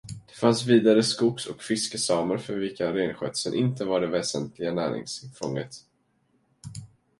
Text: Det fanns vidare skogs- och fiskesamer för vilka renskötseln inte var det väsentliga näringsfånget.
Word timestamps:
Det 0.27 0.33
fanns 0.35 0.65
vidare 0.65 1.03
skogs- 1.03 1.45
och 1.45 1.63
fiskesamer 1.63 2.37
för 2.37 2.55
vilka 2.55 2.93
renskötseln 2.93 3.55
inte 3.55 3.85
var 3.85 4.01
det 4.01 4.07
väsentliga 4.07 4.73
näringsfånget. 4.73 5.75